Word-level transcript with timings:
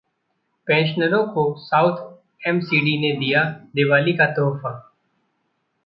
पेंशनरों 0.67 1.23
को 1.27 1.43
south 1.59 2.47
MCD 2.47 2.97
ने 2.99 3.11
दिया 3.17 3.43
दिवाली 3.75 4.13
का 4.13 4.25
तोहफा 4.31 4.73